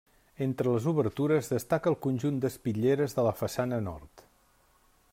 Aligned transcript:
Entre 0.45 0.71
les 0.75 0.87
obertures 0.91 1.51
destaca 1.51 1.93
el 1.93 1.99
conjunt 2.07 2.41
d'espitlleres 2.47 3.15
de 3.19 3.27
la 3.31 3.37
façana 3.45 3.83
nord. 3.91 4.29